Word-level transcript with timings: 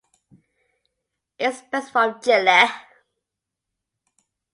It 1.37 1.53
spreads 1.53 1.91
from 1.91 2.13
Jl. 2.21 2.71